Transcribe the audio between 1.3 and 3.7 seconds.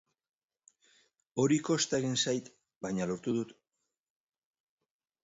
Hori kosta egin zait, baina lortu dut.